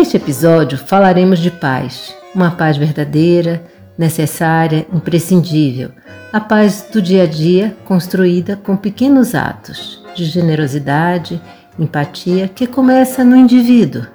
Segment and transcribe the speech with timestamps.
[0.00, 3.62] Neste episódio falaremos de paz, uma paz verdadeira,
[3.98, 5.90] necessária, imprescindível,
[6.32, 11.38] a paz do dia a dia construída com pequenos atos de generosidade,
[11.78, 14.06] empatia que começa no indivíduo,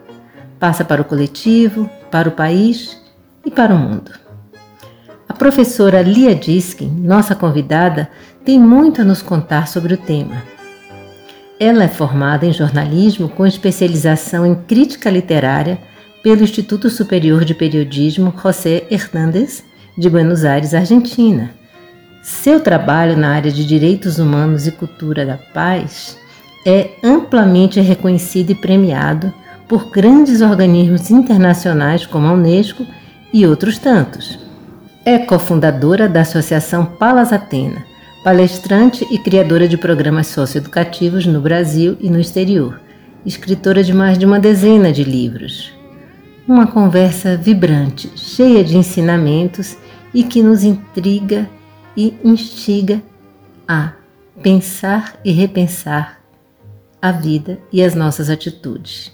[0.59, 2.99] passa para o coletivo, para o país
[3.45, 4.11] e para o mundo.
[5.29, 8.09] A professora Lia Diskin, nossa convidada,
[8.43, 10.54] tem muito a nos contar sobre o tema.
[11.59, 15.79] Ela é formada em jornalismo com especialização em crítica literária
[16.21, 19.63] pelo Instituto Superior de Periodismo José Hernández,
[19.97, 21.51] de Buenos Aires, Argentina.
[22.21, 26.17] Seu trabalho na área de direitos humanos e cultura da paz
[26.67, 29.33] é amplamente reconhecido e premiado
[29.67, 32.85] por grandes organismos internacionais como a Unesco
[33.31, 34.37] e outros tantos.
[35.05, 37.85] É cofundadora da Associação Palas Atena,
[38.25, 42.81] palestrante e criadora de programas socioeducativos no Brasil e no exterior,
[43.23, 45.71] escritora de mais de uma dezena de livros.
[46.47, 49.77] Uma conversa vibrante, cheia de ensinamentos
[50.11, 51.47] e que nos intriga
[51.95, 52.99] e instiga
[53.67, 53.91] a
[54.41, 56.19] pensar e repensar
[56.99, 59.11] a vida e as nossas atitudes.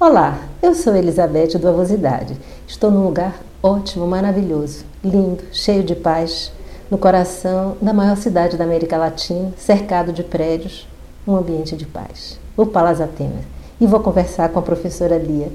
[0.00, 2.36] Olá, eu sou Elizabeth do Avosidade.
[2.66, 6.50] Estou num lugar ótimo, maravilhoso, lindo, cheio de paz,
[6.90, 10.88] no coração da maior cidade da América Latina, cercado de prédios,
[11.26, 13.44] um ambiente de paz, o Palas Atenas.
[13.80, 15.52] E vou conversar com a professora Lia.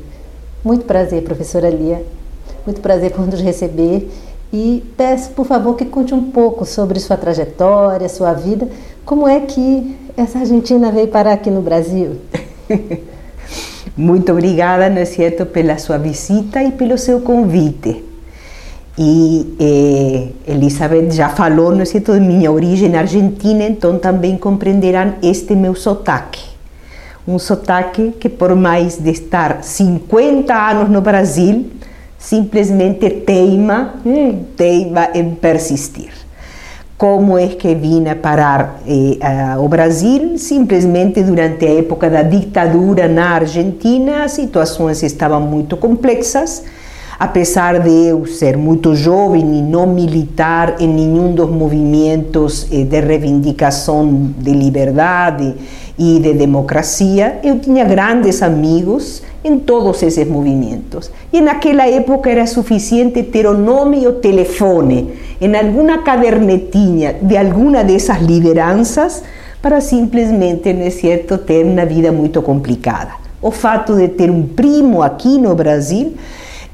[0.64, 2.06] Muito prazer, professora Lia.
[2.66, 4.10] Muito prazer por nos receber
[4.54, 8.70] e peço, por favor, que conte um pouco sobre sua trajetória, sua vida.
[9.04, 12.18] Como é que essa Argentina veio parar aqui no Brasil?
[13.98, 18.13] Muito obrigada, não é certo, pela sua visita e pelo seu convite.
[18.98, 25.56] E eh, Elizabeth já falou, não certo, de minha origem argentina, então também compreenderão este
[25.56, 26.44] meu sotaque.
[27.28, 31.72] Um sotaque que, por mais de estar 50 anos no Brasil,
[32.20, 33.96] simplesmente teima,
[34.56, 36.12] teima em persistir.
[36.96, 39.18] Como é que vim a parar eh,
[39.56, 40.38] ao Brasil?
[40.38, 46.64] Simplesmente durante a época da ditadura na Argentina, as situações estavam muito complexas.
[47.24, 53.00] Apesar de eu ser muito jovem e não militar em nenhum dos movimentos eh, de
[53.00, 55.56] reivindicação de liberdade
[55.98, 61.10] e de democracia, eu tinha grandes amigos em todos esses movimentos.
[61.32, 67.38] E naquela época era suficiente ter o nome e o telefone em alguma cadernetinha de
[67.38, 69.24] alguma dessas lideranças
[69.62, 73.12] para simplesmente, não é certo, ter uma vida muito complicada.
[73.42, 76.16] O fato de ter um primo aqui no Brasil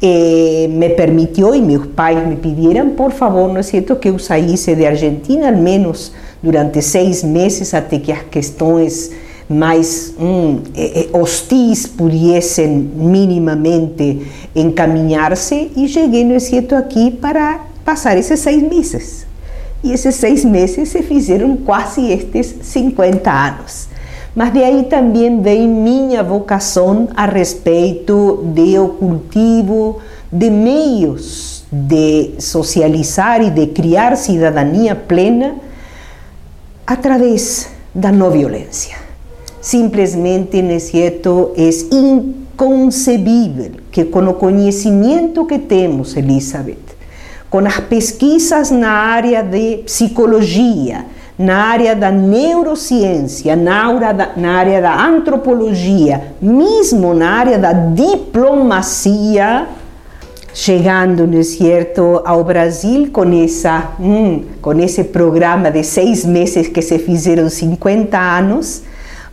[0.01, 4.19] eh, me permitiu e meus pais me pediram, por favor, não é certo, que eu
[4.19, 6.11] saísse de Argentina, ao menos
[6.41, 9.11] durante seis meses, até que as questões
[9.49, 10.61] mais hum,
[11.11, 19.25] hostis pudessem minimamente encaminhar-se e cheguei, no é certo, aqui para passar esses seis meses.
[19.83, 23.87] E esses seis meses se fizeram quase estes 50 anos.
[24.35, 29.99] Mas de aí também vem minha vocação a respeito do cultivo
[30.31, 35.55] de meios de socializar e de criar cidadania plena
[36.85, 38.97] através da não violência.
[39.61, 46.77] Simplesmente, certo, é inconcebível que com o conhecimento que temos, Elizabeth,
[47.49, 51.05] com as pesquisas na área de psicologia,
[51.39, 57.71] na área da neurociência, na área da, na área da antropologia, mesmo na área da
[57.71, 59.65] diplomacia,
[60.53, 66.67] chegando, não é certo, ao Brasil com, essa, hum, com esse programa de seis meses
[66.67, 68.83] que se fizeram 50 anos,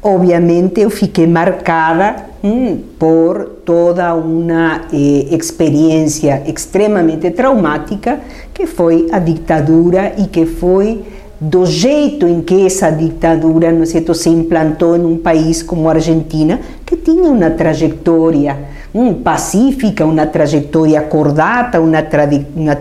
[0.00, 2.14] obviamente eu fiquei marcada
[2.44, 8.20] hum, por toda uma eh, experiência extremamente traumática
[8.54, 13.84] que foi a ditadura e que foi do jeito em que essa ditadura não
[14.14, 18.56] se implantou em um país como Argentina, que tinha uma trajetória
[18.94, 22.74] um, pacífica, uma trajetória acordada, uma, tra uma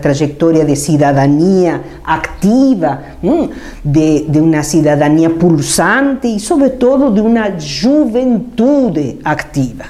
[0.64, 3.50] de cidadania ativa, um,
[3.84, 9.84] de, de uma cidadania pulsante e, sobretudo, de uma juventude ativa.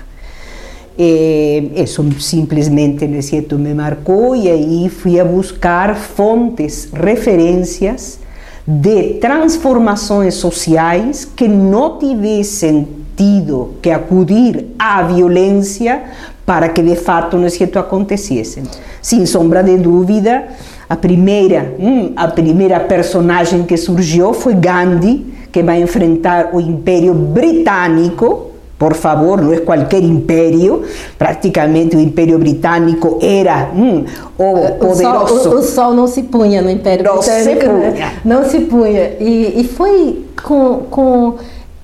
[0.99, 8.26] E, isso simplesmente, não é certo, me marcou e aí fui a buscar fontes, referências
[8.67, 16.03] de transformações sociais que não tivessem tido que acudir à violência
[16.45, 18.65] para que de fato não certo acontecessem.
[19.01, 20.45] Sem sombra de dúvida,
[20.89, 27.15] a primeira, hum, a primeira personagem que surgiu foi Gandhi, que vai enfrentar o Império
[27.15, 30.85] Britânico por favor, não é qualquer império,
[31.19, 34.05] praticamente o Império Britânico era hum,
[34.39, 35.35] o poderoso.
[35.35, 37.61] O sol, o, o sol, não se punha no Império não Britânico.
[37.63, 37.91] Se né?
[37.91, 38.13] punha.
[38.25, 39.17] Não se punha.
[39.19, 41.35] E, e foi com, com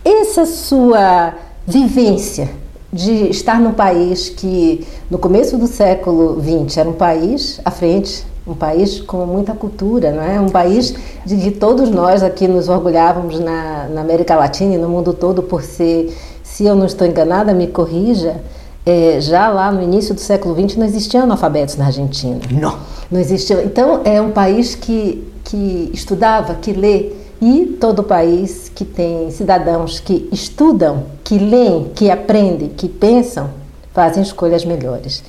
[0.05, 1.35] essa sua
[1.67, 2.51] vivência
[2.93, 8.27] de estar num país que no começo do século XX era um país à frente,
[8.47, 10.39] um país com muita cultura, não é?
[10.39, 10.95] Um país
[11.25, 15.43] de que todos nós aqui nos orgulhávamos na, na América Latina e no mundo todo
[15.43, 16.13] por ser
[16.53, 18.37] se eu não estou enganada, me corrija,
[18.85, 22.41] é, já lá no início do século XX não existiam analfabetos na Argentina.
[22.51, 22.79] Não.
[23.11, 23.65] Não existia.
[23.65, 29.99] Então, é um país que, que estudava, que lê, e todo país que tem cidadãos
[29.99, 33.49] que estudam, que leem, que aprendem, que pensam,
[33.95, 35.25] fazem escolhas melhores.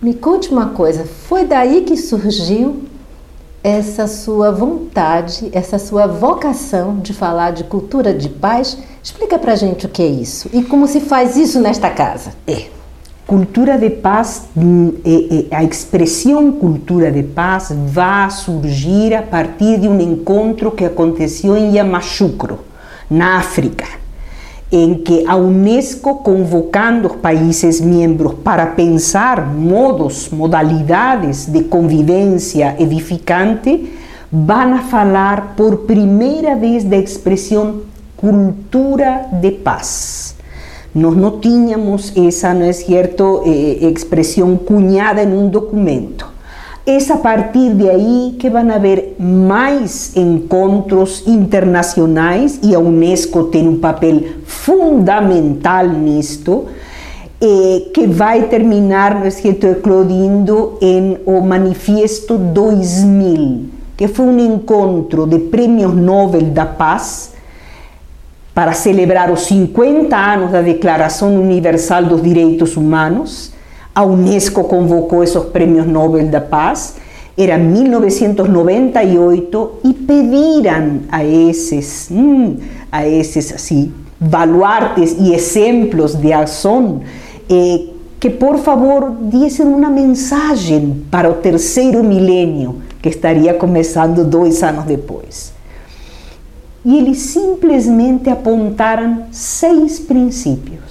[0.00, 2.82] Me conte uma coisa, foi daí que surgiu
[3.66, 8.78] essa sua vontade, essa sua vocação de falar de cultura de paz?
[9.02, 12.30] Explica pra gente o que é isso e como se faz isso nesta casa.
[12.46, 12.66] É.
[13.26, 14.44] Cultura de paz,
[15.04, 20.84] é, é, a expressão cultura de paz vai surgir a partir de um encontro que
[20.84, 22.60] aconteceu em Yamoussoukro,
[23.10, 23.84] na África,
[24.70, 33.92] em que a Unesco convocando países membros para pensar modos, modalidades de convivência edificante,
[34.30, 37.82] vão falar por primeira vez da expressão
[38.16, 40.34] cultura de paz.
[40.94, 46.35] Nós não tínhamos essa, não é certo, eh, expressão cunhada em um documento.
[46.88, 53.66] É a partir de aí que vão haver mais encontros internacionais e a Unesco tem
[53.66, 56.66] um papel fundamental nisto,
[57.40, 63.64] eh, que vai terminar, não é certo, eclodindo em o Manifesto 2000,
[63.96, 67.32] que foi um encontro de prêmios Nobel da Paz
[68.54, 73.55] para celebrar os 50 anos da Declaração Universal dos Direitos Humanos.
[73.96, 76.96] A Unesco convocou esses prêmios Nobel da Paz,
[77.34, 82.58] era 1998, e pediram a esses, hum,
[82.92, 87.00] a esses assim, baluartes e exemplos de ação
[87.48, 87.86] eh,
[88.20, 94.84] que, por favor, dessem uma mensagem para o terceiro milênio, que estaria começando dois anos
[94.84, 95.56] depois
[96.86, 100.85] e eles simplesmente apontaram seis princípios.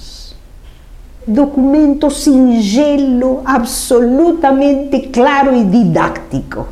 [1.28, 6.68] Documento singelo, absolutamente claro e didático.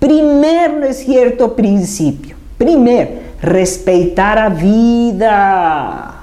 [0.00, 2.36] Primeiro, é certo princípio.
[2.58, 6.14] Primeiro, respeitar a vida.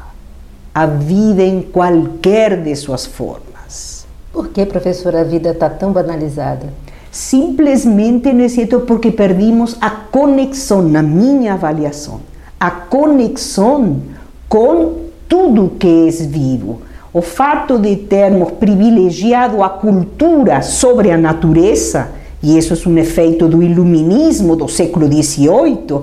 [0.73, 4.07] A vida em qualquer de suas formas.
[4.31, 6.67] Por que, professora, a vida está tão banalizada?
[7.13, 12.21] simplesmente necessito porque perdimos a conexão, na minha avaliação,
[12.59, 14.01] a conexão
[14.50, 14.95] com
[15.29, 16.81] tudo que é vivo.
[17.13, 22.10] O fato de termos privilegiado a cultura sobre a natureza,
[22.41, 26.01] e isso é um efeito do iluminismo do século XVIII,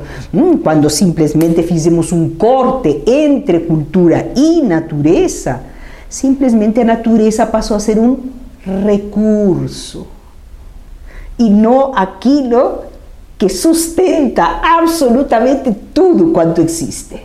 [0.63, 5.61] quando simplesmente fizemos um corte entre cultura e natureza,
[6.09, 8.17] simplesmente a natureza passou a ser um
[8.87, 10.07] recurso
[11.37, 12.85] e não aquilo
[13.37, 17.17] que sustenta absolutamente tudo quanto existe.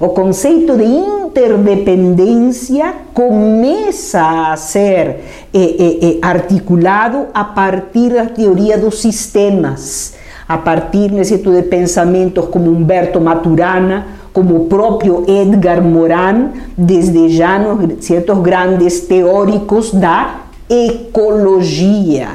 [0.00, 0.84] O conceito de
[1.32, 5.16] interdependência começa a ser eh,
[5.54, 10.14] eh, eh, articulado a partir da teoria dos sistemas,
[10.46, 18.04] a partir de pensamentos como Humberto Maturana, como o próprio Edgar Morin, desde já nos
[18.04, 22.28] certos grandes teóricos da ecologia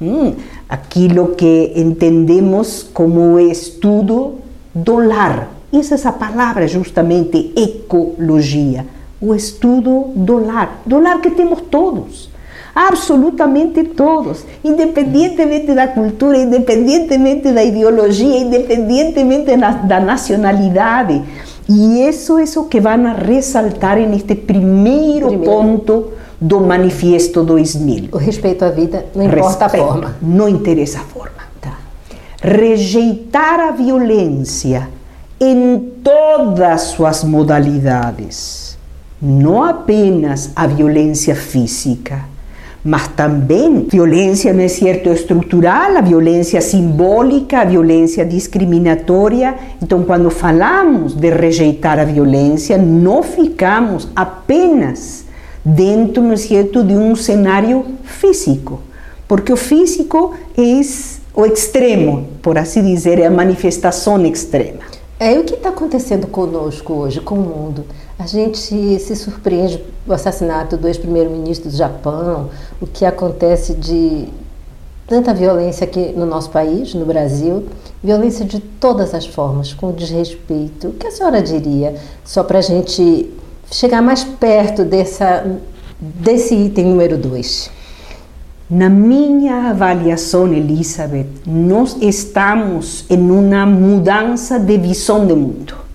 [0.00, 0.34] hum,
[0.68, 4.36] aquilo que entendemos como estudo
[4.74, 5.57] do lar.
[5.72, 8.86] Isso essa palavra justamente ecologia,
[9.20, 12.30] o estudo do lar, do lar que temos todos.
[12.78, 21.20] absolutamente todos, independientemente da cultura, independientemente da ideologia, independientemente da nacionalidade.
[21.68, 25.44] E isso é o que vão ressaltar neste primeiro, primeiro.
[25.44, 28.10] ponto do Manifesto 2000.
[28.12, 30.16] O respeito à vida, não importa respeito, a forma.
[30.22, 31.42] Não interessa a forma.
[31.60, 31.76] Tá.
[32.40, 34.88] Rejeitar a violência
[35.40, 38.76] em todas suas modalidades,
[39.22, 42.24] não apenas a violência física,
[42.84, 49.54] mas também violência, não é certo, estrutural, a violência simbólica, a violência discriminatória.
[49.82, 55.24] Então, quando falamos de rejeitar a violência, não ficamos apenas
[55.64, 58.80] dentro, não é certo, de um cenário físico,
[59.26, 60.80] porque o físico é
[61.34, 64.97] o extremo, por assim dizer, é a manifestação extrema.
[65.20, 67.84] É o que está acontecendo conosco hoje, com o mundo.
[68.16, 68.58] A gente
[69.00, 74.28] se surpreende o assassinato do ex-primeiro-ministro do Japão, o que acontece de
[75.08, 77.66] tanta violência aqui no nosso país, no Brasil,
[78.02, 80.88] violência de todas as formas, com desrespeito.
[80.88, 83.28] O que a senhora diria, só para a gente
[83.72, 85.44] chegar mais perto dessa,
[85.98, 87.70] desse item número dois?
[88.70, 95.88] Na minha avaliação, Elizabeth, nós estamos em uma mudança de visão de mundo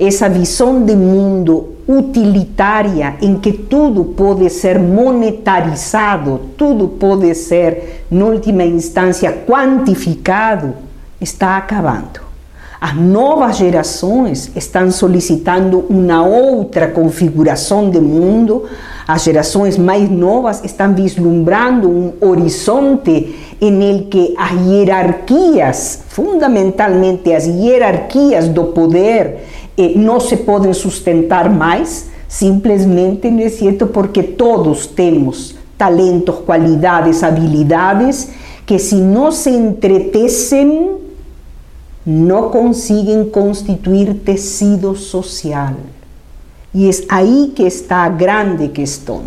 [0.00, 8.24] essa visão de mundo utilitária em que tudo pode ser monetarizado, tudo pode ser, na
[8.24, 10.72] última instância, quantificado,
[11.20, 12.29] está acabando.
[12.80, 18.64] As novas gerações estão solicitando uma outra configuração de mundo.
[19.06, 28.48] As gerações mais novas estão vislumbrando um horizonte em que as hierarquias, fundamentalmente as hierarquias
[28.48, 29.44] do poder,
[29.76, 33.88] eh, não se podem sustentar mais, simplesmente, não é certo?
[33.88, 38.30] Porque todos temos talentos, qualidades, habilidades
[38.64, 40.99] que, se não se entretecem,
[42.10, 45.74] não conseguem constituir tecido social.
[46.74, 49.22] E é aí que está a grande questão.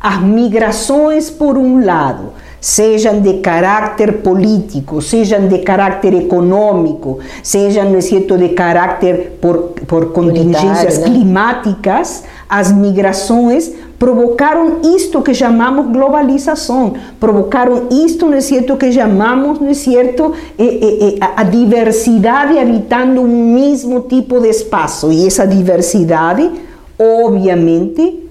[0.00, 7.98] As migrações, por um lado, sejam de caráter político, sejam de caráter econômico, sejam, no
[7.98, 11.04] é de caráter por, por contingências né?
[11.04, 19.58] climáticas, as migrações provocaram isto que chamamos globalização, provocaram isto, no é certo, que chamamos,
[19.58, 20.34] no é certo,
[21.34, 25.10] a diversidade habitando um mesmo tipo de espaço.
[25.10, 26.50] E essa diversidade,
[26.98, 28.22] obviamente,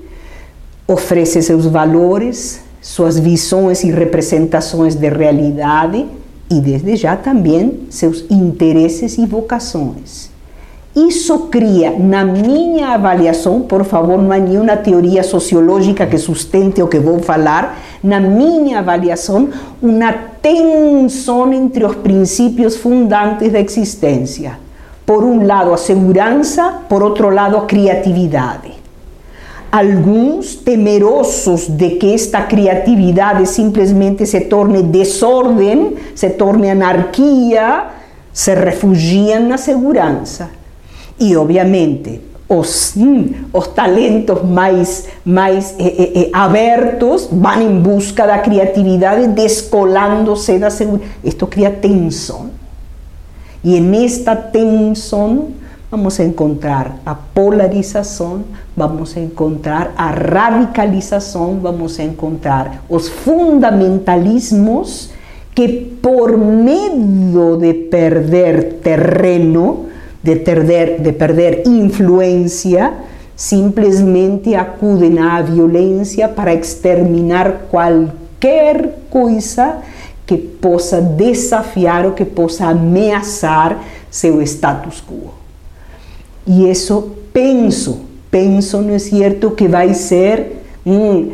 [0.88, 6.06] oferece seus valores, suas visões e representações de realidade
[6.48, 10.30] e, desde já, também seus interesses e vocações.
[10.94, 16.88] Isso cria, na minha avaliação, por favor, não há nenhuma teoria sociológica que sustente o
[16.88, 19.50] que vou falar, na minha avaliação,
[19.82, 24.60] uma tensão entre os princípios fundantes da existência.
[25.06, 28.82] Por um lado, a segurança, por outro lado, a criatividade
[29.72, 37.86] alguns temerosos de que esta criatividade simplesmente se torne desordem, se torne anarquia,
[38.34, 40.61] se refugiam na segurança.
[41.22, 42.96] E, obviamente, os,
[43.54, 51.06] os talentos mais, mais eh, eh, eh, vão em busca da criatividade, descolando-se da segurança.
[51.24, 52.50] Isto cria tensão.
[53.64, 55.52] E nesta tensão,
[55.92, 58.44] vamos a encontrar a polarização,
[58.76, 65.12] vamos a encontrar a radicalização, vamos a encontrar os fundamentalismos
[65.54, 65.68] que
[66.02, 69.91] por medo de perder terreno,
[70.24, 72.94] de perder, de perder influência,
[73.36, 79.78] simplesmente acudem à violência para exterminar qualquer coisa
[80.26, 85.34] que possa desafiar ou que possa ameaçar seu status quo.
[86.46, 91.32] E isso penso, penso, não é certo, que vai ser um,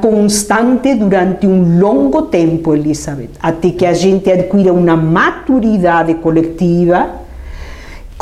[0.00, 7.23] constante durante um longo tempo, Elizabeth, até que a gente adquira uma maturidade coletiva,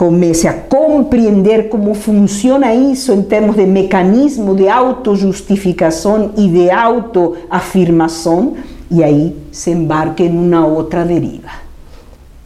[0.02, 8.54] comece a compreender como funciona isso em termos de mecanismo de autojustificação e de autoafirmação,
[8.90, 11.50] e aí se embarque em uma outra deriva.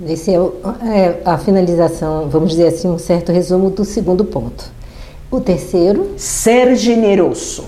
[0.06, 0.38] Esse é,
[0.84, 4.70] é, a finalização, vamos dizer assim, um certo resumo do segundo ponto.
[5.30, 6.08] O terceiro?
[6.18, 7.64] Ser generoso.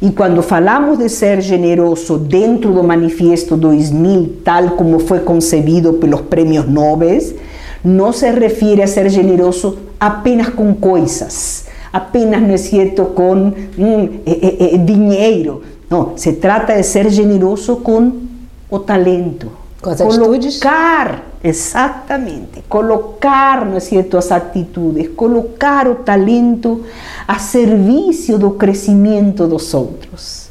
[0.00, 6.22] E quando falamos de ser generoso dentro do Manifesto 2000, tal como foi concebido pelos
[6.22, 7.20] prêmios Nobel,
[7.86, 14.20] não se refere a ser generoso apenas com coisas, apenas, não é certo, com hum,
[14.26, 15.62] é, é, é, dinheiro.
[15.88, 18.12] Não, se trata de ser generoso com
[18.68, 19.52] o talento.
[19.80, 20.58] Com as atitudes?
[20.58, 26.84] Colocar, exatamente, colocar, não é certo, as atitudes, colocar o talento
[27.28, 30.45] a serviço do crescimento dos outros.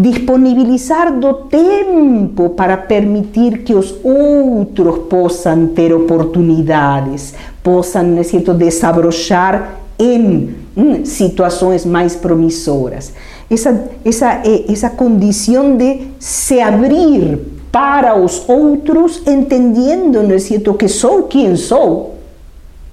[0.00, 8.54] Disponibilizar do tempo para permitir que os outros possam ter oportunidades, possam, não é certo,
[8.54, 13.12] desabrochar em hum, situações mais promissoras.
[13.50, 17.38] Essa, essa, essa condição de se abrir
[17.70, 22.14] para os outros, entendendo, não é certo, que sou quem sou,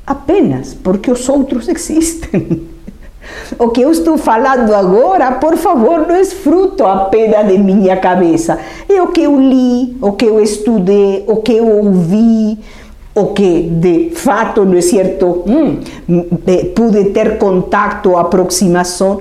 [0.05, 2.66] apenas porque os outros existem.
[3.57, 8.59] O que eu estou falando agora, por favor, não é fruto apenas de minha cabeça.
[8.89, 12.57] É o que eu li, o que eu estudei, o que eu ouvi,
[13.15, 15.79] o que de fato, não é certo, hum,
[16.75, 19.19] pude ter contato, aproximação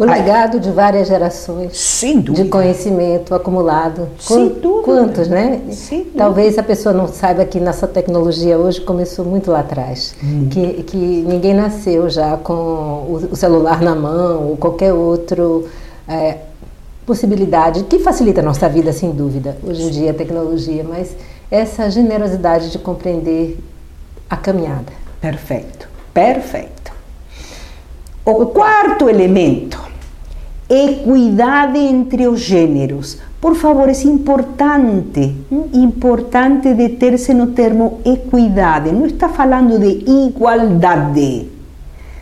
[0.00, 2.00] o legado de várias gerações
[2.32, 4.08] de conhecimento acumulado.
[4.18, 4.82] Sem dúvida.
[4.82, 5.60] Quantos, né?
[5.72, 10.14] Sem Talvez a pessoa não saiba que nossa tecnologia hoje começou muito lá atrás.
[10.24, 10.48] Hum.
[10.50, 12.54] Que, que ninguém nasceu já com
[13.30, 15.42] o, celular na mão ou qualquer outra
[16.08, 16.38] é,
[17.04, 19.58] possibilidade que facilita a nossa vida, sem dúvida.
[19.62, 21.14] Hoje em dia a tecnologia, mas
[21.50, 23.58] essa generosidade de compreender
[24.30, 24.92] a caminhada.
[25.20, 26.90] Perfeito, perfeito.
[28.24, 29.89] O quarto elemento
[30.70, 33.18] equidade entre os gêneros.
[33.40, 35.34] Por favor, é importante,
[35.72, 38.92] importante deter-se no termo equidade.
[38.92, 41.48] Não está falando de igualdade,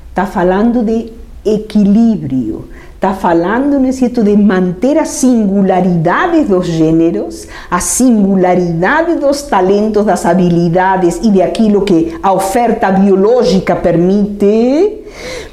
[0.09, 1.13] está falando de
[1.45, 2.69] equilíbrio.
[2.99, 10.05] Está falando, não é certo, de manter a singularidade dos gêneros, a singularidade dos talentos,
[10.05, 15.05] das habilidades e de aquilo que a oferta biológica permite,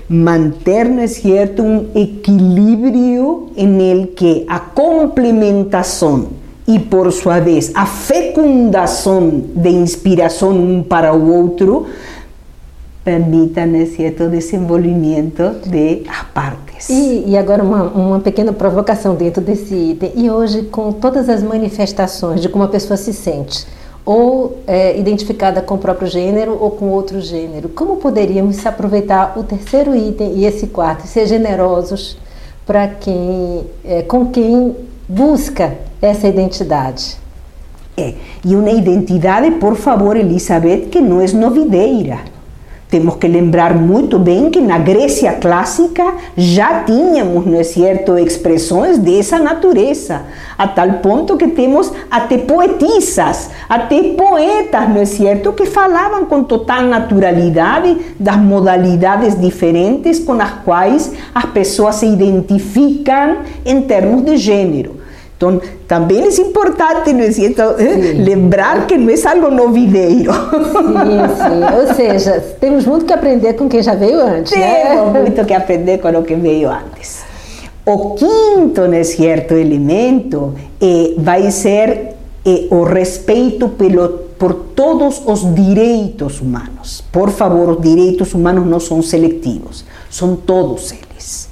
[0.10, 6.30] manter, ¿no es cierto?, un equilibrio en el que a complementación
[6.66, 11.86] y por su vez a fecundación de inspiración un para o otro
[13.06, 16.90] permita, ¿no es cierto?, desenvolvimento de as partes.
[16.90, 20.12] E, e agora uma, uma pequena provocação dentro desse item.
[20.16, 23.68] E hoje, com todas as manifestações de como a pessoa se sente,
[24.04, 27.70] ou é, identificada com o próprio gênero ou com outro gênero.
[27.70, 32.18] Como poderíamos aproveitar o terceiro item e esse quarto, ser generosos
[32.65, 34.76] para quem, é, com quem
[35.08, 37.18] busca essa identidade?
[37.98, 42.35] É, e uma identidade, por favor, Elizabeth, que não é novideira
[42.89, 48.98] temos que lembrar muito bem que na Grécia clássica já tínhamos, não é certo, expressões
[48.98, 50.21] dessa natureza,
[50.58, 56.43] a tal ponto que temos até poetisas, até poetas, não é certo, que falavam com
[56.43, 64.38] total naturalidade das modalidades diferentes com as quais as pessoas se identificam em termos de
[64.38, 64.94] gênero.
[65.88, 67.76] Também é importante não é então,
[68.24, 70.32] lembrar que não é algo novideiro.
[70.34, 71.78] Sim, sim.
[71.78, 74.54] Ou seja, temos muito que aprender com quem já veio antes.
[74.54, 75.21] Temos né?
[75.21, 77.26] muito que aprender com o que veio antes.
[77.86, 85.21] O quinto, não é certo, elemento é, vai ser é, o respeito pelo, por todos
[85.26, 87.04] os direitos humanos.
[87.12, 91.50] Por favor, os direitos humanos não são seletivos, são todos eles.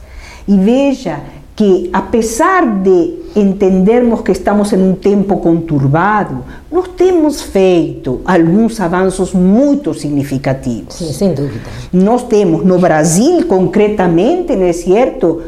[0.48, 1.20] E veja
[1.56, 9.34] que, apesar de entendermos que estamos em um tempo conturbado, nós temos feito alguns avanços
[9.34, 10.96] muito significativos.
[10.96, 11.66] Sim, sem dúvida.
[11.92, 15.42] Nós temos no Brasil, concretamente, não é certo,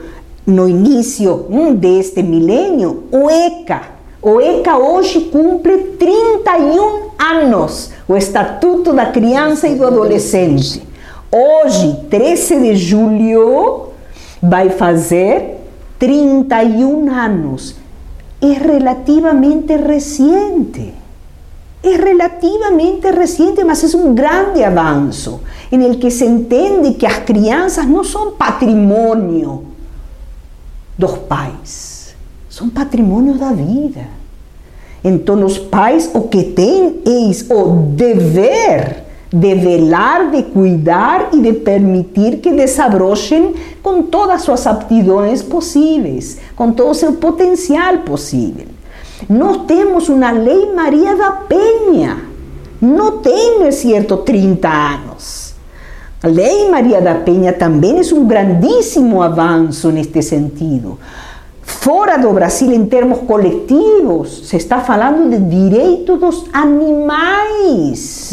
[0.45, 3.81] no início deste milênio, o ECA.
[4.21, 10.81] O ECA hoje cumpre 31 anos, o Estatuto da Criança e do Adolescente.
[11.31, 13.89] Hoje, 13 de julho,
[14.41, 15.54] vai fazer
[15.97, 17.75] 31 años,
[18.41, 20.93] es relativamente reciente.
[21.81, 25.29] Es relativamente reciente, mas es un grande avance
[25.69, 29.61] en el que se entiende que las crianzas no son patrimonio
[30.97, 32.15] dos pais,
[32.49, 34.07] son patrimonio da vida.
[35.03, 37.01] Entonces, os pais o que têm
[37.49, 39.04] o dever
[39.35, 46.37] de velar, de cuidar e de permitir que desabrochem com todas as suas aptidões possíveis,
[46.55, 48.67] com todo o seu potencial possível.
[49.29, 52.17] Nós temos uma lei Maria da Penha,
[52.81, 55.53] não tem, não é certo, 30 anos.
[56.23, 60.97] A lei Maria da Penha também é um grandíssimo avanço neste sentido.
[61.61, 68.31] Fora do Brasil, em termos coletivos, se está falando de direito dos animais.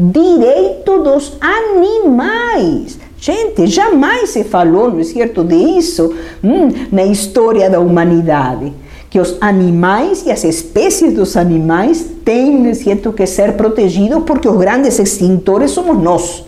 [0.00, 2.98] Direito dos animais.
[3.18, 8.72] Gente, jamais se falou, não é certo, disso hum, na história da humanidade.
[9.10, 14.22] Que os animais e as espécies dos animais têm, não é certo, que ser protegidos
[14.24, 16.44] porque os grandes extintores somos nós.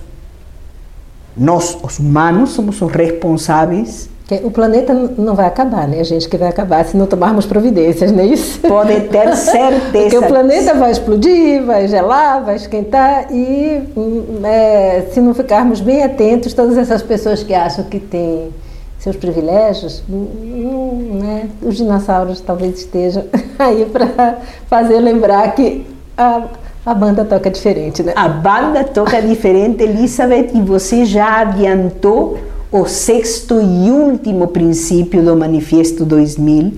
[1.36, 4.08] Nós, os humanos, somos os responsáveis
[4.44, 6.00] o planeta não vai acabar, né?
[6.00, 8.60] A gente que vai acabar se não tomarmos providências, não é isso?
[8.60, 9.90] Pode ter certeza.
[9.90, 15.80] Porque o planeta vai explodir, vai gelar, vai esquentar e hum, é, se não ficarmos
[15.80, 18.50] bem atentos, todas essas pessoas que acham que têm
[18.98, 21.48] seus privilégios, hum, hum, né?
[21.60, 23.24] os dinossauros talvez estejam
[23.58, 25.84] aí para fazer lembrar que
[26.16, 26.44] a,
[26.86, 28.12] a banda toca diferente, né?
[28.14, 32.38] A banda toca diferente, Elizabeth, e você já adiantou
[32.72, 36.72] o sexto e último princípio do Manifesto 2000,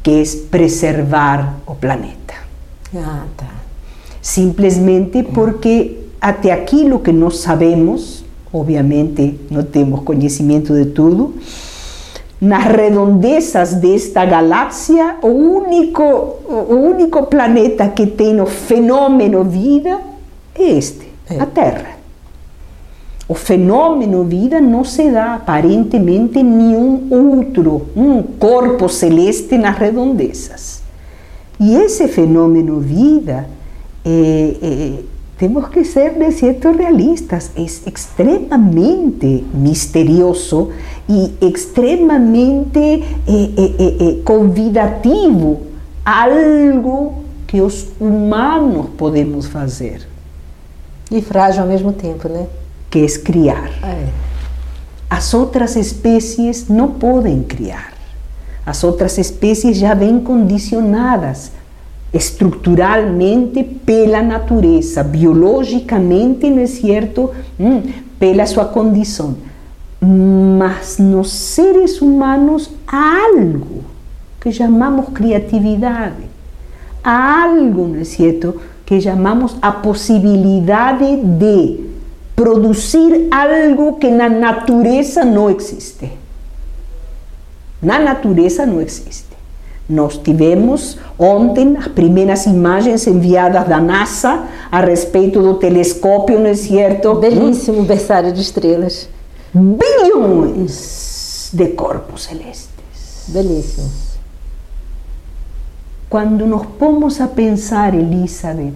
[0.00, 2.34] que é preservar o planeta.
[2.94, 3.48] Ah, tá.
[4.22, 11.34] Simplesmente porque até aquilo que nós sabemos, obviamente não temos conhecimento de tudo,
[12.40, 19.98] nas redondezas desta galáxia, o único, o único planeta que tem o fenômeno vida
[20.54, 21.40] é este, é.
[21.40, 21.99] a Terra.
[23.30, 30.82] O fenômeno vida não se dá aparentemente nenhum outro, um corpo celeste nas redondezas.
[31.60, 33.46] E esse fenômeno vida,
[34.04, 34.92] é, é,
[35.38, 40.70] temos que ser, de certo, realistas, é extremamente misterioso
[41.08, 43.04] e extremamente
[44.24, 45.60] convidativo,
[46.04, 50.00] algo que os humanos podemos fazer.
[51.12, 52.48] E frágil ao mesmo tempo, né?
[52.90, 53.70] que es criar.
[55.10, 57.90] Las otras especies no pueden criar.
[58.66, 61.52] Las otras especies ya ven condicionadas
[62.12, 67.78] estructuralmente pela naturaleza, biológicamente, ¿no es cierto?, mm,
[68.18, 69.36] pela su condición.
[70.00, 73.82] Mas los seres humanos há algo
[74.40, 76.12] que llamamos creatividad,
[77.04, 81.16] há algo, ¿no es cierto?, que llamamos a posibilidad de
[82.40, 86.10] producir algo que na natureza não existe.
[87.82, 89.28] Na natureza não existe.
[89.86, 96.54] Nós tivemos ontem as primeiras imagens enviadas da NASA a respeito do telescópio, não é
[96.54, 97.14] certo?
[97.16, 99.06] Belíssimo berçário de estrelas.
[99.52, 102.70] Bilhões de corpos celestes.
[103.28, 103.90] Belíssimo.
[106.08, 108.72] Quando nos pomos a pensar, Elizabeth,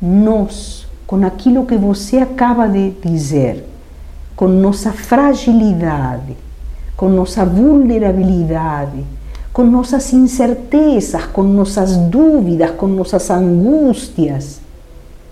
[0.00, 0.81] nós
[1.12, 3.68] com aquilo que você acaba de dizer,
[4.34, 6.34] com nossa fragilidade,
[6.96, 9.04] com nossa vulnerabilidade,
[9.52, 14.58] com nossas incertezas, com nossas dúvidas, com nossas angústias,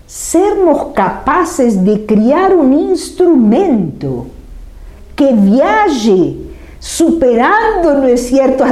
[0.05, 4.27] sermos capazes de criar um instrumento
[5.15, 6.45] que viaje
[6.79, 8.63] superando, não é certo,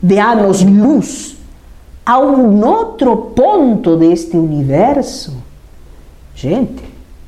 [0.00, 1.35] de anos-luz
[2.06, 5.32] a um outro ponto deste universo,
[6.36, 6.84] gente,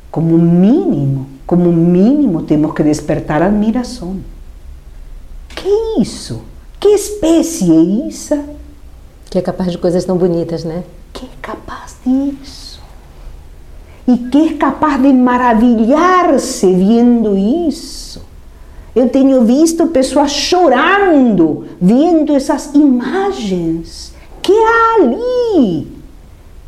[0.08, 4.18] como mínimo, como mínimo temos que despertar admiração.
[5.48, 6.42] Que é isso?
[6.78, 8.44] Que espécie é essa?
[9.28, 10.84] Que é capaz de coisas tão bonitas, né?
[11.12, 12.80] Que é capaz disso.
[14.06, 18.22] E que é capaz de maravilhar-se vendo isso.
[18.94, 24.16] Eu tenho visto pessoas chorando vendo essas imagens
[24.48, 25.86] que há ali?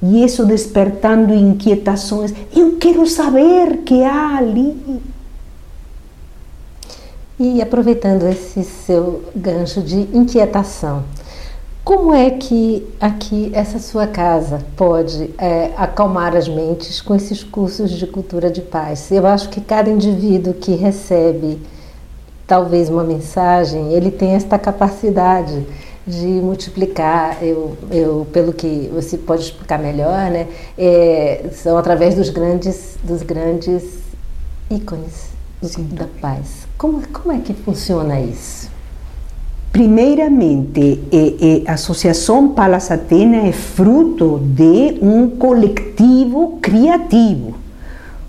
[0.03, 2.35] E isso despertando inquietações.
[2.55, 5.01] Eu quero saber que há ali.
[7.39, 11.05] E aproveitando esse seu gancho de inquietação,
[11.83, 17.91] como é que aqui essa sua casa pode é, acalmar as mentes com esses cursos
[17.93, 19.11] de cultura de paz?
[19.11, 21.59] Eu acho que cada indivíduo que recebe
[22.47, 25.65] talvez uma mensagem, ele tem esta capacidade
[26.11, 32.29] de multiplicar, eu, eu, pelo que você pode explicar melhor, né, é, são através dos
[32.31, 33.85] grandes, dos grandes
[34.71, 35.31] ícones
[35.63, 35.89] Sim.
[35.93, 36.67] da paz.
[36.77, 38.69] Como, como é que funciona isso?
[39.73, 47.55] Primeiramente, é, é, a Associação Palas Atena é fruto de um coletivo criativo.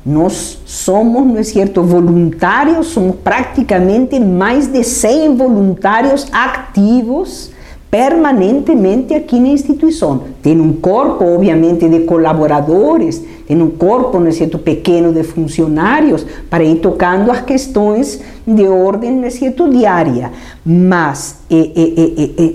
[0.05, 7.50] Nós somos, não é certo, voluntários, somos praticamente mais de 100 voluntários ativos
[7.91, 10.21] permanentemente aqui na instituição.
[10.41, 16.25] Tem um corpo, obviamente, de colaboradores, tem um corpo, não é certo, pequeno de funcionários
[16.49, 20.31] para ir tocando as questões de ordem, não é certo, diária.
[20.65, 21.41] Mas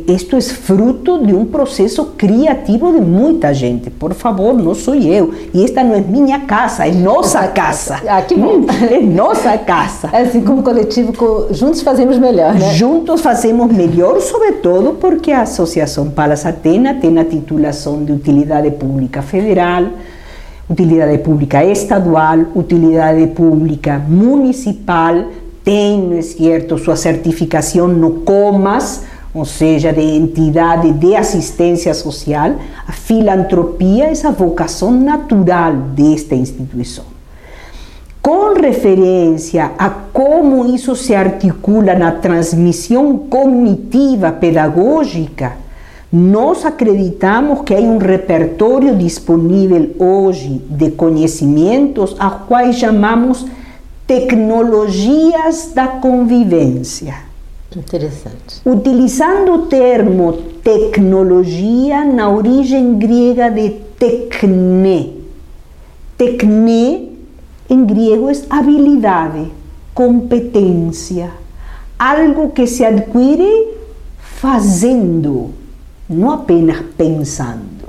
[0.08, 3.90] isto é fruto de um processo criativo de muita gente.
[3.90, 5.34] Por favor, não sou eu.
[5.52, 8.00] E esta não é minha casa, é nossa casa.
[8.08, 8.64] Ah, que bom.
[8.90, 10.08] É nossa casa.
[10.14, 11.12] É assim como coletivo,
[11.50, 12.72] juntos fazemos melhor, né?
[12.72, 19.20] Juntos fazemos melhor, sobretudo porque a Associação Palas Atena tem a titulação de utilidade pública
[19.20, 19.84] federal,
[20.68, 25.28] utilidad pública estadual, utilidad pública municipal,
[25.62, 29.02] tem, ¿no es cierto?, su certificación no comas,
[29.34, 36.34] o sea, de entidad de asistencia social, a filantropía es a vocación natural de esta
[36.34, 37.06] institución.
[38.22, 45.56] Con referencia a cómo eso se articula en la transmisión cognitiva pedagógica,
[46.12, 53.44] nós acreditamos que há um repertório disponível hoje de conhecimentos, a quais chamamos
[54.06, 57.14] tecnologias da convivência.
[57.76, 58.62] Interessante.
[58.64, 65.24] Utilizando o termo tecnologia na origem grega de tecne.
[66.16, 67.18] Tecne,
[67.68, 69.52] em grego, é habilidade,
[69.92, 71.30] competência,
[71.98, 73.74] algo que se adquire
[74.18, 75.50] fazendo,
[76.08, 77.88] não apenas pensando,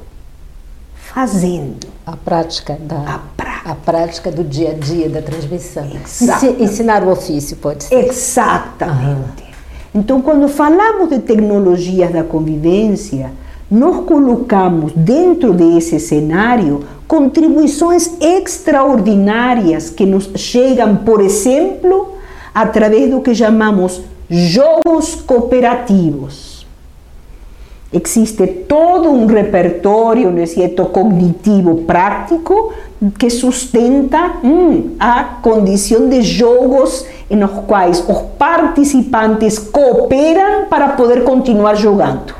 [0.95, 1.87] fazendo.
[2.05, 3.71] A prática da a prática.
[3.71, 5.87] a prática do dia a dia da transmissão.
[6.03, 6.63] Exatamente.
[6.63, 8.07] Ensinar o ofício pode ser.
[8.07, 9.45] Exatamente.
[9.93, 13.31] Então, quando falamos de tecnologias da convivência,
[13.69, 22.13] nós colocamos dentro desse cenário contribuições extraordinárias que nos chegam, por exemplo,
[22.53, 26.56] através do que chamamos jogos cooperativos
[27.91, 32.73] Existe todo repertório não é certo, cognitivo prático
[33.17, 41.75] que sustenta hum, a condição de jogos nos quais os participantes cooperam para poder continuar
[41.75, 42.35] jogando.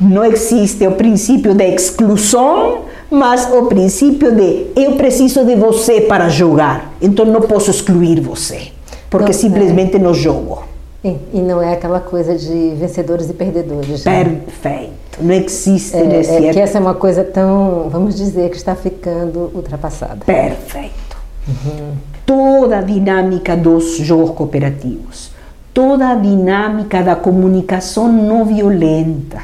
[0.00, 6.28] Não existe o princípio da exclusão, mas o princípio de eu preciso de você para
[6.28, 8.68] jogar, então não posso excluir você,
[9.10, 10.73] porque não, simplesmente não jogo.
[11.04, 14.06] E não é aquela coisa de vencedores e perdedores.
[14.06, 14.24] Né?
[14.24, 14.92] Perfeito.
[15.20, 16.32] Não existe é, nesse...
[16.32, 20.24] É que essa é uma coisa tão, vamos dizer, que está ficando ultrapassada.
[20.24, 21.16] Perfeito.
[21.46, 21.92] Uhum.
[22.24, 25.30] Toda a dinâmica dos jogos cooperativos,
[25.74, 29.42] toda a dinâmica da comunicação não violenta.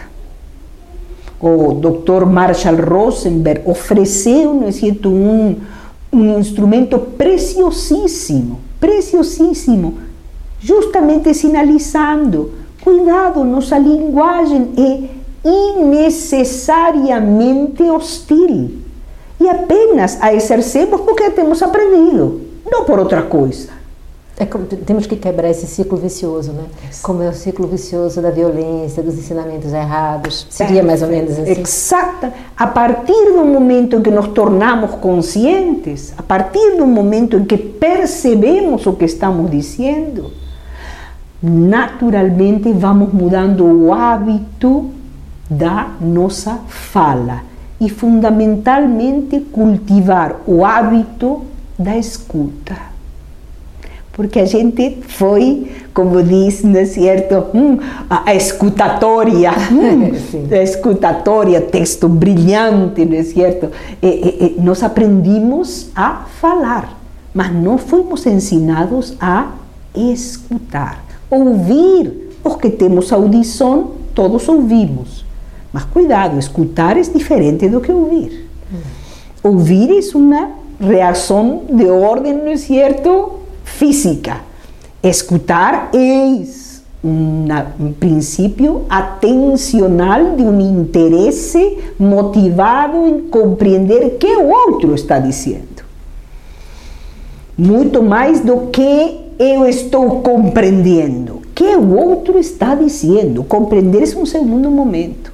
[1.38, 2.24] O Dr.
[2.24, 5.56] Marshall Rosenberg ofereceu, não é um,
[6.10, 9.98] um instrumento preciosíssimo, preciosíssimo,
[10.60, 18.80] justamente sinalizando: cuidado, nossa linguagem é innecessariamente hostil
[19.40, 23.80] e apenas a exercemos porque temos aprendido, não por outra coisa.
[24.38, 26.64] É como, temos que quebrar esse ciclo vicioso, né?
[27.02, 30.46] Como é o ciclo vicioso da violência, dos ensinamentos errados.
[30.48, 31.60] Seria mais ou menos assim.
[31.60, 32.32] Exata.
[32.56, 37.58] A partir do momento em que nos tornamos conscientes, a partir do momento em que
[37.58, 40.32] percebemos o que estamos dizendo,
[41.42, 44.90] naturalmente vamos mudando o hábito
[45.48, 47.42] da nossa fala
[47.80, 51.42] e fundamentalmente cultivar o hábito
[51.78, 52.90] da escuta.
[54.12, 57.46] Porque a gente foi, como diz, não é certo?
[57.54, 57.78] Hum,
[58.10, 60.12] a escutatória, hum,
[60.52, 63.70] a escutatória, texto brilhante, não é certo?
[64.02, 66.94] E, e, e nós aprendimos a falar,
[67.32, 69.52] mas não fomos ensinados a
[69.94, 75.24] escutar ouvir, porque temos audição, todos ouvimos.
[75.72, 78.48] Mas cuidado, escutar é diferente do que ouvir.
[79.42, 84.40] Ouvir é uma reação de ordem, não é certo, física.
[85.02, 86.42] Escutar é
[87.02, 95.82] um princípio atencional de um interesse motivado compreender o que o outro está dizendo.
[97.56, 101.36] Muito mais do que eu estou compreendendo.
[101.36, 103.42] O que o outro está dizendo?
[103.42, 105.32] Compreender é um segundo momento.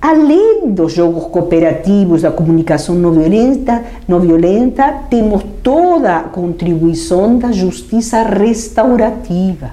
[0.00, 7.52] Além dos jogos cooperativos, da comunicação não violenta, não violenta, temos toda a contribuição da
[7.52, 9.70] justiça restaurativa.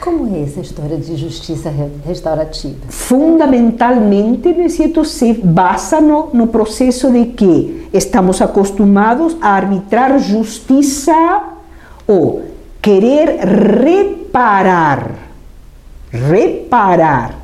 [0.00, 1.72] Como é essa história de justiça
[2.04, 2.76] restaurativa?
[2.88, 11.53] Fundamentalmente, necessito se basa no, no processo de que estamos acostumados a arbitrar justiça
[12.08, 12.42] o
[12.80, 13.38] querer
[13.82, 15.10] reparar,
[16.10, 17.38] reparar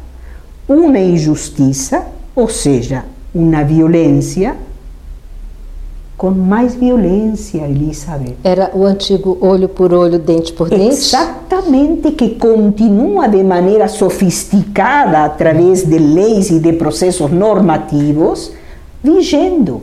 [0.69, 4.57] uma injustiça, ou seja, uma violência,
[6.17, 8.37] com mais violência, Elizabeth.
[8.45, 10.89] Era o antigo olho por olho, dente por dente?
[10.89, 18.53] Exatamente, que continua de maneira sofisticada através de leis e de processos normativos,
[19.03, 19.83] vigendo.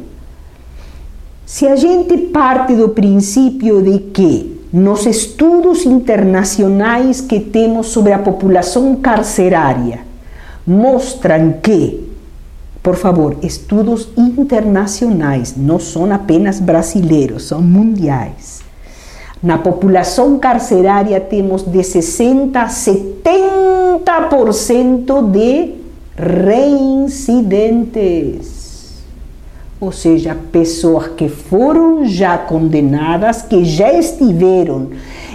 [1.43, 8.19] Se a gente parte do princípio de que nos estudos internacionais que temos sobre a
[8.19, 10.01] população carcerária
[10.65, 12.07] mostram que
[12.87, 18.61] por favor, estudos internacionais, não são apenas brasileiros, são mundiais.
[19.43, 25.75] Na população carcerária temos de 60 a 70% de
[26.15, 28.56] reincidentes.
[29.79, 34.89] Ou seja, pessoas que foram já condenadas, que já estiveram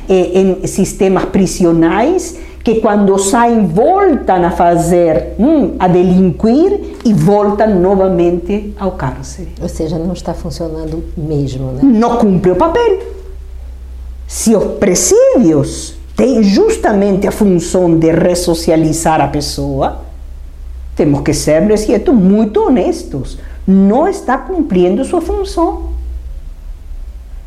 [0.08, 7.80] eh, em sistemas prisionais que quando saem voltam a fazer, hum, a delinquir e voltam
[7.80, 9.48] novamente ao cárcere.
[9.60, 11.80] Ou seja, não está funcionando mesmo, né?
[11.82, 13.00] Não cumpre o papel.
[14.28, 20.02] Se os presídios têm justamente a função de ressocializar a pessoa,
[20.94, 23.38] temos que ser, é certo, muito honestos.
[23.66, 25.90] Não está cumprindo sua função.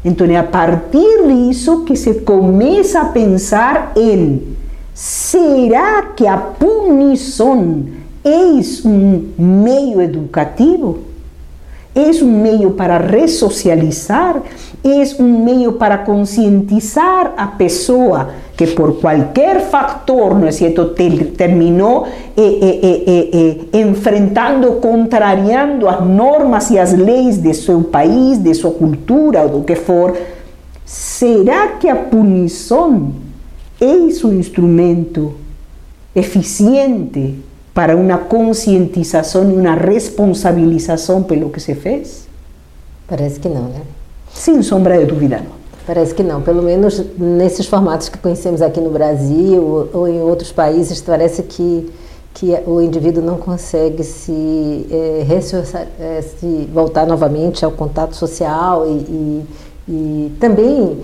[0.03, 4.55] É a partir disso que se começa a pensar em
[4.95, 7.85] Será que a punição
[8.23, 10.99] é um meio educativo?
[11.95, 14.43] es un medio para resocializar,
[14.83, 18.27] es un medio para conscientizar a pessoa
[18.57, 22.03] que por cualquier factor, ¿no es cierto?, terminó
[22.35, 28.73] eh, eh, eh, enfrentando, contrariando las normas y las leyes de su país, de su
[28.77, 30.13] cultura o do que for,
[30.85, 33.11] será que a punição
[33.79, 35.33] é um instrumento
[36.15, 37.35] eficiente
[37.75, 42.25] para uma conscientização uma responsabilização pelo que se fez?
[43.05, 43.81] Parece que não, né?
[44.33, 45.55] Sem sombra de dúvida, não.
[45.85, 46.41] Parece que não.
[46.41, 51.91] Pelo menos nesses formatos que conhecemos aqui no Brasil ou em outros países, parece que,
[52.33, 59.45] que o indivíduo não consegue se, é, se voltar novamente ao contato social e, e,
[59.89, 60.97] e também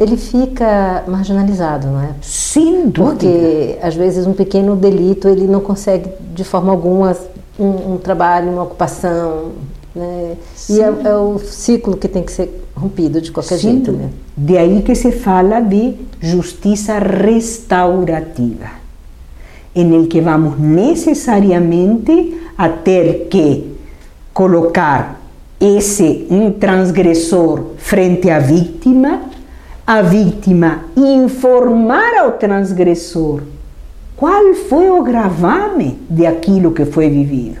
[0.00, 2.14] ele fica marginalizado, não é?
[2.22, 3.16] Sem dúvida.
[3.16, 7.14] Porque às vezes um pequeno delito ele não consegue de forma alguma
[7.58, 9.52] um, um trabalho, uma ocupação,
[9.94, 10.36] né?
[10.70, 13.72] E é, é, o ciclo que tem que ser rompido de qualquer Sim.
[13.72, 14.08] jeito, né?
[14.34, 18.70] De aí que se fala de justiça restaurativa,
[19.74, 23.76] em que vamos necessariamente a ter que
[24.32, 25.20] colocar
[25.60, 29.28] esse um transgressor frente à vítima
[29.90, 33.42] a vítima informar ao transgressor
[34.16, 37.58] qual foi o gravame de aquilo que foi vivido.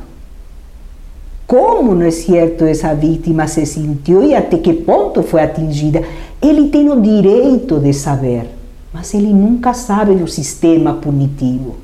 [1.44, 6.04] Como, não é certo, essa vítima se sentiu e até que ponto foi atingida.
[6.40, 8.46] Ele tem o direito de saber,
[8.92, 11.78] mas ele nunca sabe no sistema punitivo.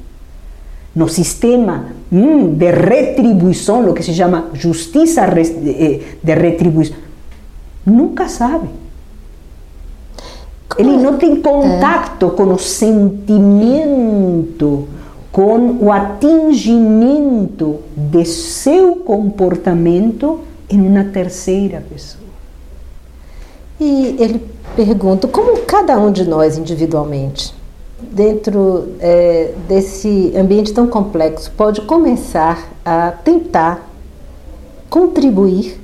[0.94, 6.98] No sistema de retribuição, o que se chama justiça eh, de retribuição,
[7.84, 8.85] nunca sabe.
[10.78, 12.30] Ele não tem contato é.
[12.30, 13.26] com o sentimento,
[15.30, 22.26] com o atingimento de seu comportamento em uma terceira pessoa.
[23.78, 24.42] E ele
[24.74, 27.54] pergunta como cada um de nós individualmente,
[28.00, 33.88] dentro é, desse ambiente tão complexo, pode começar a tentar
[34.88, 35.80] contribuir,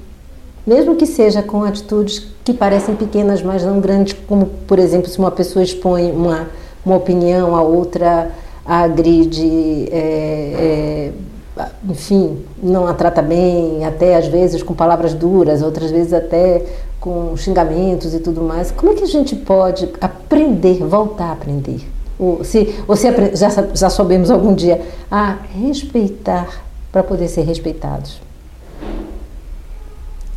[0.67, 5.19] mesmo que seja com atitudes que parecem pequenas, mas não grandes, como, por exemplo, se
[5.19, 6.49] uma pessoa expõe uma,
[6.85, 8.31] uma opinião, a outra
[8.65, 11.11] a agride, é,
[11.57, 16.65] é, enfim, não a trata bem, até às vezes com palavras duras, outras vezes até
[17.01, 18.71] com xingamentos e tudo mais.
[18.71, 21.81] Como é que a gente pode aprender, voltar a aprender?
[22.19, 28.21] Ou se, ou se já, já soubemos algum dia a respeitar para poder ser respeitados?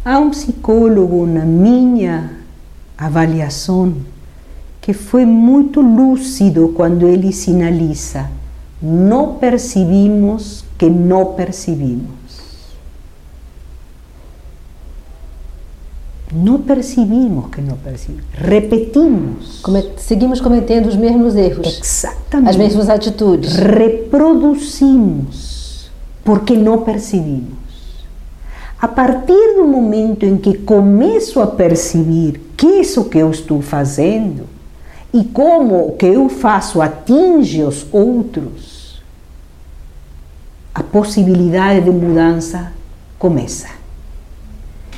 [0.05, 2.37] Há um psicólogo na minha
[2.95, 3.95] avaliação
[4.79, 8.29] que foi muito lúcido quando ele sinaliza:
[8.79, 12.13] não percebimos que não percebimos.
[16.31, 18.25] Não percebimos que não percebemos.
[18.33, 19.63] Repetimos.
[19.97, 21.79] seguimos cometendo os mesmos erros.
[21.81, 22.51] Exatamente.
[22.51, 23.55] As mesmas atitudes.
[23.55, 25.89] Reproduzimos
[26.23, 27.64] porque não percebimos.
[28.85, 34.43] A partir do momento em que começo a perceber que isso que eu estou fazendo
[35.11, 39.01] e como o que eu faço atinge os outros,
[40.71, 42.73] a possibilidade de mudança
[43.17, 43.69] começa.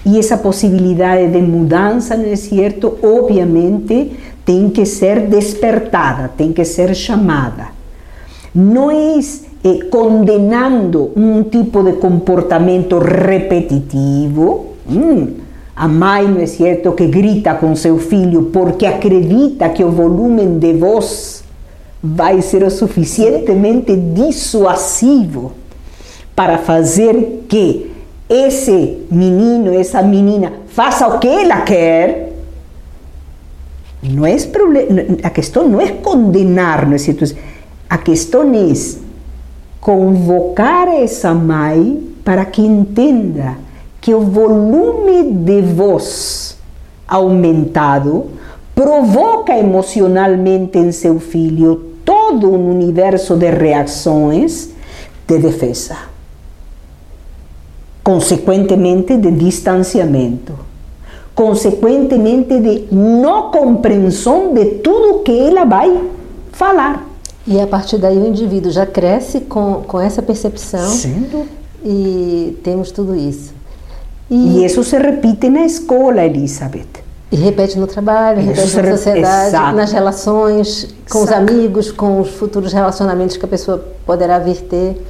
[0.05, 2.99] E essa possibilidade de mudança, não é certo?
[3.01, 7.69] Obviamente tem que ser despertada, tem que ser chamada.
[8.53, 9.17] Não é
[9.63, 14.75] eh, condenando um tipo de comportamento repetitivo.
[14.89, 15.27] Hum,
[15.75, 20.45] a mãe, não é certo, que grita com seu filho porque acredita que o volume
[20.59, 21.43] de voz
[22.01, 25.51] vai ser o suficientemente dissuasivo
[26.35, 27.91] para fazer que
[28.29, 32.33] esse menino, essa menina, faça o que ela quer.
[34.03, 37.23] Não é problema, a questão não é condenar, não é certo?
[37.89, 38.73] A questão é
[39.87, 43.55] convocar essa mãe para que entenda
[44.01, 46.57] que o volume de voz
[47.07, 48.25] aumentado
[48.75, 54.71] provoca emocionalmente em seu filho todo um universo de reações
[55.25, 55.95] de defesa,
[58.03, 60.51] consequentemente de distanciamento,
[61.33, 65.97] consequentemente de não compreensão de tudo que ela vai
[66.51, 67.06] falar.
[67.47, 70.89] E a partir daí o indivíduo já cresce com, com essa percepção.
[70.89, 71.45] Sendo.
[71.83, 73.53] E temos tudo isso.
[74.29, 77.07] E, e isso se repete na escola, Elizabeth.
[77.31, 79.75] E repete no trabalho, repete na sociedade, Exato.
[79.75, 81.43] nas relações, com Exato.
[81.43, 85.01] os amigos, com os futuros relacionamentos que a pessoa poderá vir ter.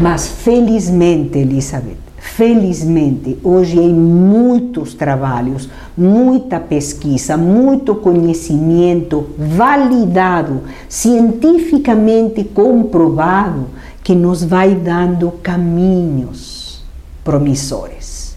[0.00, 13.66] Mas felizmente, Elizabeth, Felizmente, hoje em muitos trabalhos, muita pesquisa, muito conhecimento validado, cientificamente comprovado,
[14.02, 16.82] que nos vai dando caminhos
[17.22, 18.36] promissores.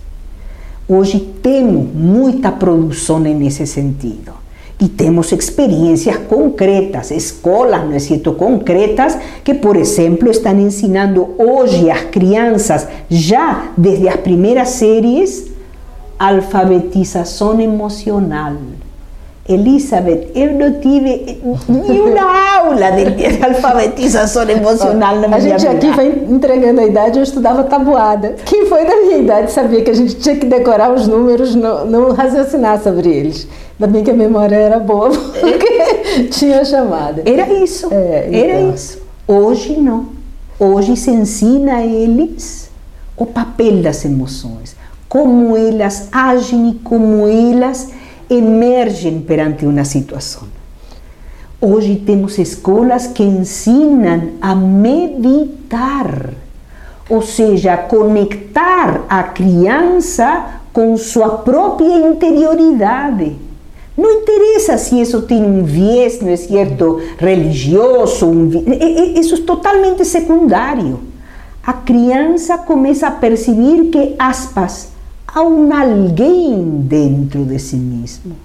[0.87, 4.33] Hoje temos muita produção nesse sentido
[4.79, 11.89] e temos experiências concretas, escolas, não é certo, concretas, que, por exemplo, estão ensinando hoje
[11.89, 15.47] às crianças, já desde as primeiras séries,
[16.19, 18.53] alfabetização emocional.
[19.49, 25.55] Elizabeth, eu não tive nenhuma aula de, alfabetização emocional na minha vida.
[25.55, 28.35] A gente aqui vai entregando a idade, eu estudava tabuada.
[28.45, 31.85] Quem foi da minha idade sabia que a gente tinha que decorar os números, não,
[31.85, 33.47] não raciocinar sobre eles.
[33.79, 37.21] Ainda bem que a memória era boa, porque tinha chamada.
[37.23, 38.39] Era isso, é, então.
[38.39, 38.99] era isso.
[39.27, 40.07] Hoje não.
[40.59, 42.71] Hoje se ensina a eles
[43.15, 44.75] o papel das emoções,
[45.07, 47.89] como elas agem e como elas
[48.27, 50.47] emergem perante uma situação.
[51.61, 56.31] Hoje temos escolas que ensinam a meditar,
[57.07, 63.46] ou seja, a conectar a criança com sua própria interioridade.
[63.97, 68.47] Não interessa se isso tem um viés, não é certo, religioso, um
[69.15, 70.99] isso é totalmente secundário.
[71.63, 74.89] A criança começa a perceber que, aspas,
[75.27, 78.35] há um alguém dentro de si mesmo.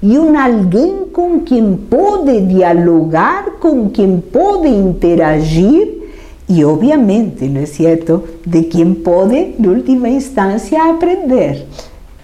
[0.00, 6.04] E um alguém com quem pode dialogar, com quem pode interagir
[6.48, 11.66] e, obviamente, não é certo, de quem pode, em última instância, aprender.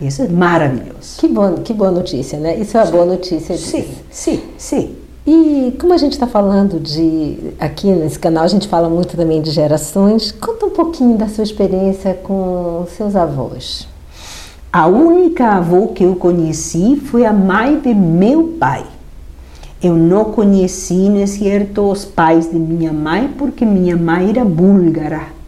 [0.01, 1.18] Isso é maravilhoso.
[1.18, 2.57] Que, bom, que boa notícia, né?
[2.57, 3.57] Isso é uma boa notícia.
[3.57, 4.96] Sim, sim, sim.
[5.26, 7.53] E como a gente está falando de.
[7.59, 11.44] Aqui nesse canal a gente fala muito também de gerações, conta um pouquinho da sua
[11.44, 13.86] experiência com seus avós.
[14.72, 18.84] A única avó que eu conheci foi a mãe de meu pai.
[19.82, 24.44] Eu não conheci, não é certo, os pais de minha mãe, porque minha mãe era
[24.44, 25.39] búlgara.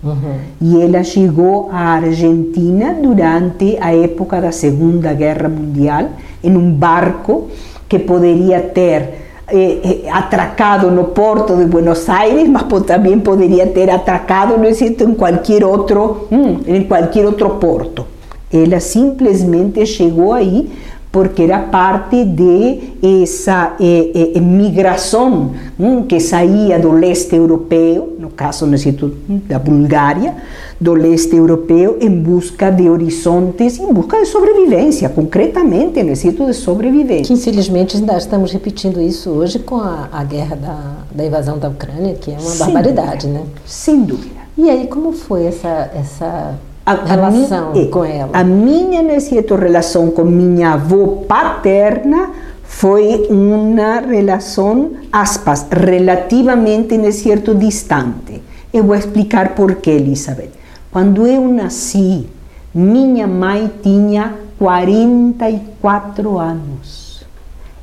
[0.61, 6.11] Y ella llegó a Argentina durante la época de la Segunda Guerra Mundial
[6.43, 7.49] en un barco
[7.87, 13.91] que podría ter eh, eh, atracado no porto de Buenos Aires, mas también podría ter
[13.91, 18.07] atracado, no es cierto, en em cualquier otro, en em cualquier otro porto.
[18.51, 20.73] Ella simplemente llegó ahí
[21.13, 28.31] porque era parte de essa eh, eh, migração hum, que saía do leste europeu, no
[28.31, 29.15] caso necessito,
[29.47, 30.35] da Bulgária,
[30.81, 37.27] do leste europeu, em busca de horizontes, em busca de sobrevivência, concretamente, necessito de sobrevivência.
[37.27, 40.79] Que infelizmente ainda estamos repetindo isso hoje com a, a guerra da,
[41.15, 43.45] da invasão da Ucrânia, que é uma Sem barbaridade, dúvida.
[43.45, 43.47] né?
[43.67, 44.43] Sem dúvida.
[44.57, 46.55] E aí, como foi essa, essa
[46.85, 48.31] a, relação a com ela?
[48.33, 52.31] A minha necessito relação com minha avó paterna
[52.65, 58.43] foi uma relação, aspas, relativamente certo distante.
[58.73, 60.51] Eu vou explicar por que, Elizabeth.
[60.91, 62.27] Quando eu nasci,
[62.75, 67.25] minha mãe tinha 44 anos.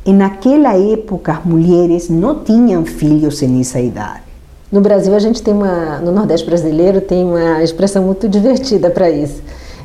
[0.06, 4.29] E naquela época, as mulheres não tinham filhos nessa idade.
[4.72, 9.10] No Brasil, a gente tem uma, no Nordeste brasileiro, tem uma expressão muito divertida para
[9.10, 9.42] isso.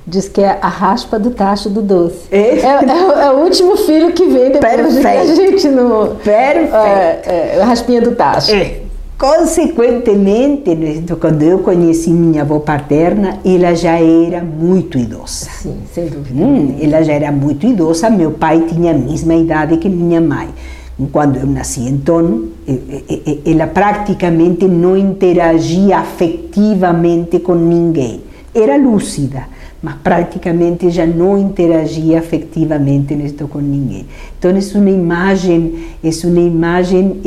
[0.07, 2.27] diz que é a raspa do tacho do doce.
[2.31, 5.09] É, é, é, é o último filho que vem depois Perfeito.
[5.09, 6.17] a gente no...
[6.17, 6.75] Perfeito.
[6.75, 7.23] É,
[7.57, 8.53] é, a raspinha do tacho.
[9.17, 10.77] Consequentemente,
[11.19, 15.49] quando eu conheci minha avó paterna, ela já era muito idosa.
[15.63, 16.45] Sim, sem dúvida.
[16.45, 20.49] Hum, ela já era muito idosa, meu pai tinha a mesma idade que minha mãe.
[21.11, 22.45] Quando eu nasci, então,
[23.45, 28.21] ela praticamente não interagia afetivamente com ninguém.
[28.55, 29.49] Era lúcida,
[29.83, 34.07] mas praticamente já não interagia afetivamente nisto com ninguém.
[34.39, 37.21] Então é uma imagem, é uma imagem,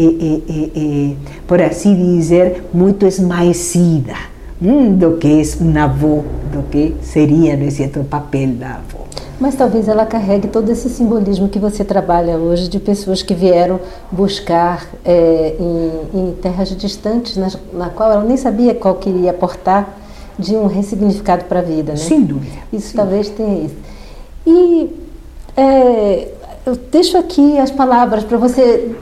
[1.46, 4.16] por assim dizer, muito esmaecida
[4.62, 9.07] do que é uma avó, do que seria nesse o papel da avó.
[9.40, 13.80] Mas talvez ela carregue todo esse simbolismo que você trabalha hoje de pessoas que vieram
[14.12, 19.96] buscar é, em, em, terras distantes, na, na qual ela nem sabia qual queria aportar
[20.40, 21.98] de um ressignificado para a vida, né?
[21.98, 22.58] Sem dúvida.
[22.74, 23.76] Isso Sem talvez tenha isso.
[24.46, 24.96] E
[25.56, 26.32] é,
[26.66, 28.96] eu deixo aqui as palavras para você.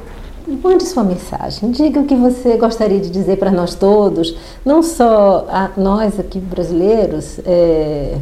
[0.63, 5.47] Mande sua mensagem, diga o que você gostaria de dizer para nós todos, não só
[5.75, 8.15] nós aqui brasileiros, é,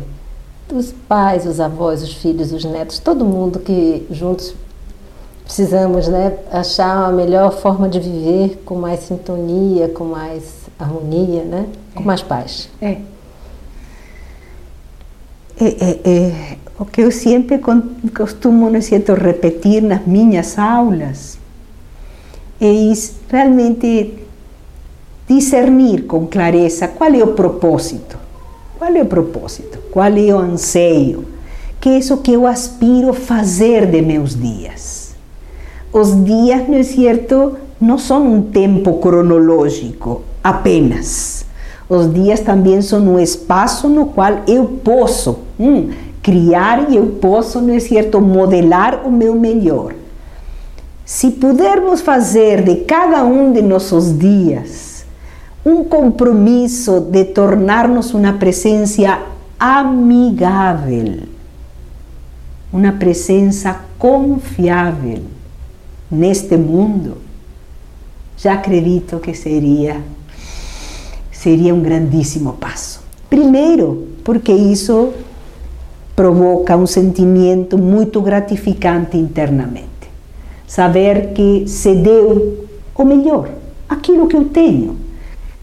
[0.71, 4.55] os pais, os avós, os filhos, os netos, todo mundo que juntos
[5.43, 11.67] precisamos né, achar a melhor forma de viver com mais sintonia, com mais harmonia, né?
[11.93, 12.69] com mais paz.
[12.81, 12.97] É.
[15.59, 16.57] É, é, é.
[16.79, 17.61] O que eu sempre
[18.15, 21.37] costumo não certo, repetir nas minhas aulas
[22.59, 22.65] é
[23.29, 24.15] realmente
[25.27, 28.22] discernir com clareza qual é o propósito.
[28.83, 29.79] Qual é o propósito?
[29.91, 31.23] Qual é o anseio?
[31.79, 35.15] Que é isso que eu aspiro fazer de meus dias?
[35.93, 41.45] Os dias, não é certo, não são um tempo cronológico apenas.
[41.87, 47.61] Os dias também são um espaço no qual eu posso hum, criar e eu posso,
[47.61, 49.93] não é certo, modelar o meu melhor.
[51.05, 54.92] Se pudermos fazer de cada um de nossos dias
[55.65, 59.19] um compromisso de tornar-nos uma presença
[59.59, 61.23] amigável,
[62.71, 65.23] uma presença confiável
[66.11, 67.17] neste mundo,
[68.37, 70.01] já acredito que seria
[71.31, 73.01] seria um grandíssimo passo.
[73.29, 75.13] Primeiro, porque isso
[76.15, 79.87] provoca um sentimento muito gratificante internamente.
[80.67, 83.49] Saber que se deu o melhor,
[83.89, 84.97] aquilo que eu tenho,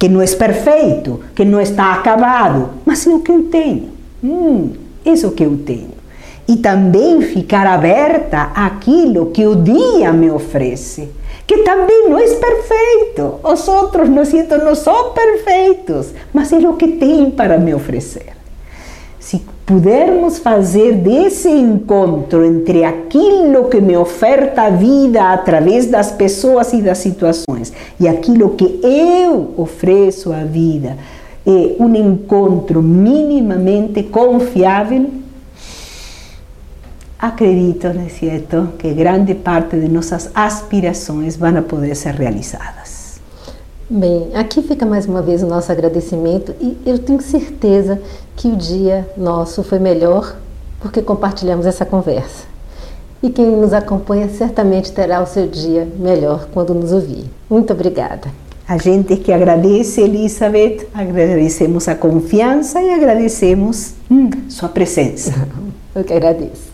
[0.00, 3.90] que não é perfeito, que não está acabado, mas é o que eu tenho.
[4.24, 4.72] Hum,
[5.04, 6.00] isso que eu tenho.
[6.48, 11.08] E também ficar aberta àquilo que o dia me oferece
[11.50, 13.40] que também não é perfeito.
[13.42, 18.34] Os outros, não sinto, não são perfeitos, mas é o que tem para me oferecer.
[19.18, 26.72] Se pudermos fazer desse encontro entre aquilo que me oferta a vida através das pessoas
[26.72, 30.96] e das situações e aquilo que eu ofereço à vida,
[31.46, 35.08] é um encontro minimamente confiável,
[37.16, 42.79] acredito, não que grande parte de nossas aspirações vão poder ser realizadas.
[43.92, 48.00] Bem, aqui fica mais uma vez o nosso agradecimento e eu tenho certeza
[48.36, 50.36] que o dia nosso foi melhor
[50.78, 52.44] porque compartilhamos essa conversa.
[53.20, 57.24] E quem nos acompanha certamente terá o seu dia melhor quando nos ouvir.
[57.50, 58.28] Muito obrigada.
[58.68, 65.34] A gente que agradece, Elizabeth, agradecemos a confiança e agradecemos hum, sua presença.
[65.96, 66.70] Eu que agradeço.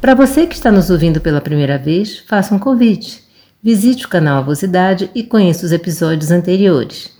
[0.00, 3.25] Para você que está nos ouvindo pela primeira vez, faça um convite.
[3.66, 7.10] Visite o canal Avosidade e conheça os episódios anteriores.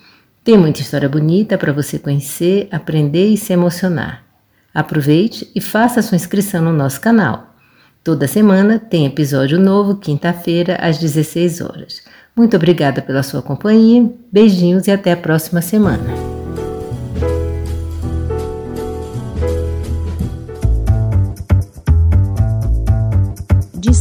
[0.44, 4.22] Tem muita história bonita para você conhecer, aprender e se emocionar.
[4.72, 7.52] Aproveite e faça sua inscrição no nosso canal.
[8.04, 12.02] Toda semana tem episódio novo, quinta-feira, às 16 horas.
[12.36, 16.35] Muito obrigada pela sua companhia, beijinhos e até a próxima semana.